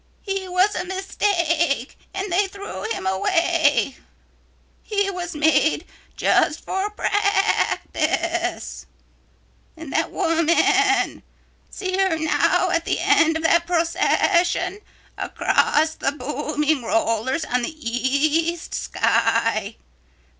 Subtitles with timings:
[0.23, 3.97] He was a mistake and they threw him away.
[4.81, 5.85] He was made
[6.15, 8.87] just for practice.
[9.77, 11.21] "And that woman.
[11.69, 14.79] See her now at the end of that procession
[15.19, 19.75] across the booming rollers on the east sky.